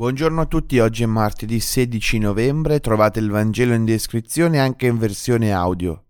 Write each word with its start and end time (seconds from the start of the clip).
Buongiorno 0.00 0.40
a 0.40 0.46
tutti, 0.46 0.78
oggi 0.78 1.02
è 1.02 1.06
martedì 1.06 1.60
16 1.60 2.20
novembre, 2.20 2.80
trovate 2.80 3.20
il 3.20 3.28
Vangelo 3.28 3.74
in 3.74 3.84
descrizione 3.84 4.58
anche 4.58 4.86
in 4.86 4.96
versione 4.96 5.52
audio. 5.52 6.04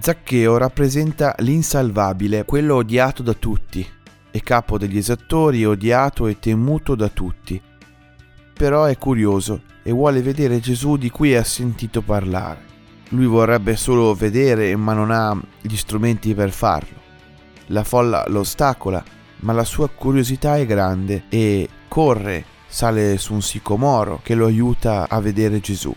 Zaccheo 0.00 0.56
rappresenta 0.56 1.34
l'insalvabile, 1.40 2.46
quello 2.46 2.76
odiato 2.76 3.22
da 3.22 3.34
tutti, 3.34 3.86
è 4.30 4.40
capo 4.40 4.78
degli 4.78 4.96
esattori, 4.96 5.66
odiato 5.66 6.26
e 6.26 6.38
temuto 6.38 6.94
da 6.94 7.10
tutti. 7.10 7.60
Però 8.54 8.84
è 8.84 8.96
curioso 8.96 9.60
e 9.82 9.92
vuole 9.92 10.22
vedere 10.22 10.58
Gesù 10.58 10.96
di 10.96 11.10
cui 11.10 11.36
ha 11.36 11.44
sentito 11.44 12.00
parlare. 12.00 12.64
Lui 13.10 13.26
vorrebbe 13.26 13.76
solo 13.76 14.14
vedere, 14.14 14.74
ma 14.74 14.94
non 14.94 15.10
ha 15.10 15.38
gli 15.60 15.76
strumenti 15.76 16.34
per 16.34 16.50
farlo. 16.50 16.96
La 17.66 17.84
folla 17.84 18.24
lo 18.28 18.40
ostacola 18.40 19.18
ma 19.40 19.52
la 19.52 19.64
sua 19.64 19.88
curiosità 19.88 20.56
è 20.56 20.66
grande 20.66 21.24
e 21.28 21.68
corre, 21.88 22.44
sale 22.66 23.18
su 23.18 23.34
un 23.34 23.42
sicomoro 23.42 24.20
che 24.22 24.34
lo 24.34 24.46
aiuta 24.46 25.08
a 25.08 25.20
vedere 25.20 25.60
Gesù. 25.60 25.94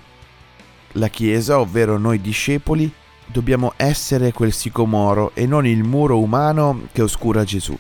La 0.94 1.08
Chiesa, 1.08 1.60
ovvero 1.60 1.98
noi 1.98 2.22
discepoli, 2.22 2.92
dobbiamo 3.26 3.74
essere 3.78 4.32
quel 4.32 4.54
sicomoro 4.54 5.32
e 5.34 5.46
non 5.46 5.66
il 5.66 5.84
muro 5.84 6.20
umano 6.20 6.88
che 6.92 7.02
oscura 7.02 7.44
Gesù. 7.44 7.78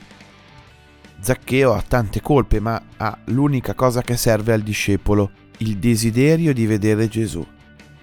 Zaccheo 1.19 1.73
ha 1.73 1.81
tante 1.81 2.21
colpe, 2.21 2.59
ma 2.59 2.81
ha 2.97 3.17
l'unica 3.25 3.73
cosa 3.73 4.01
che 4.01 4.17
serve 4.17 4.51
al 4.51 4.61
discepolo, 4.61 5.31
il 5.59 5.77
desiderio 5.77 6.53
di 6.53 6.65
vedere 6.65 7.07
Gesù. 7.07 7.45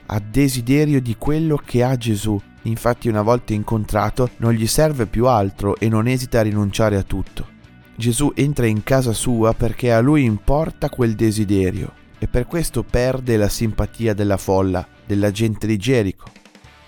Ha 0.06 0.20
desiderio 0.20 1.00
di 1.00 1.16
quello 1.18 1.60
che 1.62 1.82
ha 1.84 1.96
Gesù 1.96 2.40
Infatti 2.62 3.08
una 3.08 3.22
volta 3.22 3.54
incontrato 3.54 4.30
non 4.38 4.52
gli 4.52 4.66
serve 4.66 5.06
più 5.06 5.26
altro 5.26 5.76
e 5.76 5.88
non 5.88 6.06
esita 6.06 6.40
a 6.40 6.42
rinunciare 6.42 6.96
a 6.96 7.02
tutto. 7.02 7.58
Gesù 7.96 8.32
entra 8.34 8.66
in 8.66 8.82
casa 8.82 9.12
sua 9.12 9.52
perché 9.54 9.92
a 9.92 10.00
lui 10.00 10.24
importa 10.24 10.88
quel 10.88 11.14
desiderio 11.14 11.92
e 12.18 12.28
per 12.28 12.46
questo 12.46 12.82
perde 12.82 13.36
la 13.36 13.48
simpatia 13.48 14.14
della 14.14 14.36
folla, 14.36 14.86
della 15.06 15.30
gente 15.30 15.66
di 15.66 15.78
Gerico. 15.78 16.30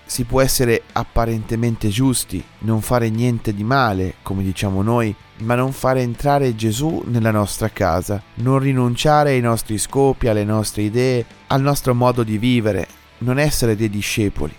Si 0.05 0.25
può 0.25 0.41
essere 0.41 0.83
apparentemente 0.91 1.89
giusti, 1.89 2.43
non 2.59 2.81
fare 2.81 3.09
niente 3.09 3.53
di 3.53 3.63
male, 3.63 4.15
come 4.21 4.43
diciamo 4.43 4.83
noi, 4.83 5.15
ma 5.39 5.55
non 5.55 5.71
fare 5.71 6.01
entrare 6.01 6.55
Gesù 6.55 7.03
nella 7.07 7.31
nostra 7.31 7.69
casa, 7.69 8.21
non 8.35 8.59
rinunciare 8.59 9.31
ai 9.31 9.41
nostri 9.41 9.79
scopi, 9.79 10.27
alle 10.27 10.43
nostre 10.43 10.83
idee, 10.83 11.25
al 11.47 11.61
nostro 11.61 11.95
modo 11.95 12.21
di 12.21 12.37
vivere, 12.37 12.87
non 13.19 13.39
essere 13.39 13.75
dei 13.75 13.89
discepoli. 13.89 14.53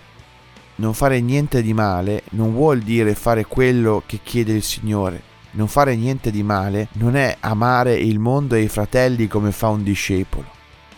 Non 0.77 0.93
fare 0.93 1.21
niente 1.21 1.61
di 1.61 1.73
male 1.73 2.23
non 2.31 2.53
vuol 2.53 2.79
dire 2.79 3.15
fare 3.15 3.45
quello 3.45 4.03
che 4.05 4.19
chiede 4.21 4.53
il 4.53 4.63
Signore. 4.63 5.21
Non 5.51 5.67
fare 5.67 5.95
niente 5.95 6.31
di 6.31 6.43
male 6.43 6.89
non 6.93 7.15
è 7.15 7.37
amare 7.39 7.95
il 7.95 8.19
mondo 8.19 8.55
e 8.55 8.61
i 8.61 8.67
fratelli 8.67 9.27
come 9.27 9.51
fa 9.51 9.69
un 9.69 9.83
discepolo. 9.83 10.47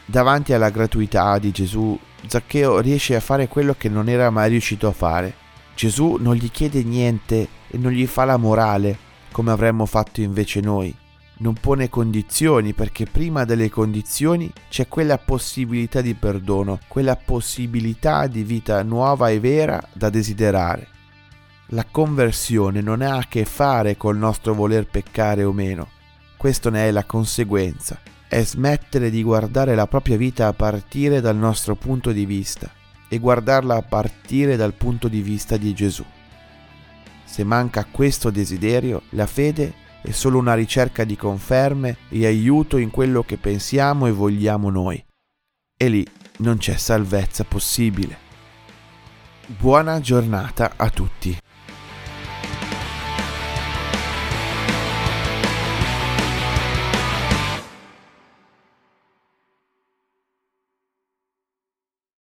Davanti 0.04 0.54
alla 0.54 0.70
gratuità 0.70 1.38
di 1.38 1.52
Gesù, 1.52 1.98
Zaccheo 2.26 2.80
riesce 2.80 3.16
a 3.16 3.20
fare 3.20 3.48
quello 3.48 3.76
che 3.78 3.90
non 3.90 4.10
era 4.10 4.30
mai 4.30 4.50
riuscito 4.50 4.88
a 4.88 4.94
fare. 4.94 5.34
Gesù 5.76 6.18
non 6.20 6.34
gli 6.34 6.50
chiede 6.50 6.84
niente 6.84 7.48
e 7.70 7.78
non 7.78 7.92
gli 7.92 8.08
fa 8.08 8.26
la 8.26 8.38
morale, 8.38 8.98
come 9.32 9.52
avremmo 9.52 9.86
fatto 9.86 10.22
invece 10.22 10.60
noi 10.60 10.96
non 11.40 11.54
pone 11.54 11.90
condizioni 11.90 12.74
perché 12.74 13.06
prima 13.06 13.46
delle 13.46 13.70
condizioni 13.70 14.52
c'è 14.70 14.88
quella 14.88 15.18
possibilità 15.18 16.02
di 16.02 16.16
perdono, 16.16 16.80
quella 16.88 17.16
possibilità 17.16 18.28
di 18.28 18.44
vita 18.44 18.82
nuova 18.84 19.30
e 19.30 19.40
vera 19.40 19.82
da 19.94 20.10
desiderare. 20.10 20.88
La 21.72 21.86
conversione 21.90 22.82
non 22.82 23.02
ha 23.02 23.18
a 23.18 23.26
che 23.28 23.46
fare 23.46 23.98
col 23.98 24.18
nostro 24.18 24.54
voler 24.54 24.88
peccare 24.88 25.44
o 25.44 25.52
meno, 25.52 25.90
questo 26.38 26.70
ne 26.70 26.88
è 26.88 26.92
la 26.92 27.04
conseguenza, 27.04 28.00
è 28.28 28.44
smettere 28.44 29.10
di 29.10 29.22
guardare 29.22 29.76
la 29.76 29.88
propria 29.88 30.18
vita 30.18 30.48
a 30.48 30.54
partire 30.54 31.20
dal 31.20 31.36
nostro 31.36 31.76
punto 31.76 32.12
di 32.12 32.26
vista 32.26 32.70
e 33.10 33.20
guardarla 33.20 33.76
a 33.76 33.82
partire 33.82 34.56
dal 34.56 34.74
punto 34.74 35.08
di 35.08 35.22
vista 35.22 35.58
di 35.58 35.74
Gesù. 35.74 36.06
Se 37.24 37.44
manca 37.44 37.86
questo 37.90 38.30
desiderio, 38.30 39.04
la 39.12 39.26
fede 39.26 39.86
è 40.08 40.12
solo 40.12 40.40
una 40.40 40.54
ricerca 40.54 41.04
di 41.04 41.18
conferme 41.18 41.98
e 42.08 42.26
aiuto 42.26 42.78
in 42.78 42.92
quello 42.92 43.24
che 43.24 43.36
pensiamo 43.36 44.08
e 44.08 44.12
vogliamo 44.12 44.70
noi. 44.70 45.04
E 45.76 45.90
lì 45.90 46.08
non 46.38 46.56
c'è 46.58 46.78
salvezza 46.78 47.44
possibile. 47.44 48.18
Buona 49.48 50.00
giornata 50.00 50.76
a 50.78 50.90
tutti. 50.90 51.38